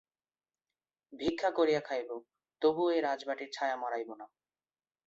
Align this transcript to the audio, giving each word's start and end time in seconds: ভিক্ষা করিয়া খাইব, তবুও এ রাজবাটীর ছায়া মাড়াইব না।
ভিক্ষা 1.13 1.49
করিয়া 1.51 1.81
খাইব, 1.81 2.09
তবুও 2.61 2.87
এ 2.91 2.97
রাজবাটীর 3.01 3.49
ছায়া 3.53 3.75
মাড়াইব 3.75 4.09
না। 4.13 4.25